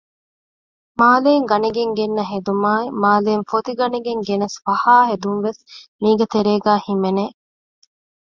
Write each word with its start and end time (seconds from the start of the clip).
މާލެއިން 0.99 1.47
ގަނެގެން 1.51 1.93
ގެންނަ 1.97 2.23
ހެދުމާއި 2.31 2.87
މާލެއިން 3.01 3.45
ފޮތި 3.49 3.71
ގަނެގެން 3.79 4.21
ގެނެސް 4.27 4.57
ފަހާ 4.65 4.95
ހެދުންވެސް 5.09 5.61
މީގެ 6.01 6.25
ތެރޭގައި 6.33 6.81
ހިމެނެ 6.85 7.25